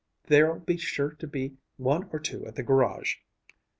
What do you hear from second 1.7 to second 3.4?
one or two at the garage."